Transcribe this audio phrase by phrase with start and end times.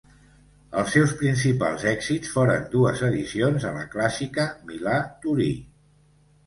[0.81, 5.57] Els seus principals èxits foren dues edicions a la clàssica Milà-Torí.